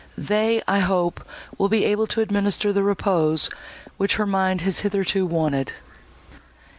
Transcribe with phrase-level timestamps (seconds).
[0.17, 1.23] They, I hope,
[1.59, 3.51] will be able to administer the repose,
[3.97, 5.73] which her mind has hitherto wanted."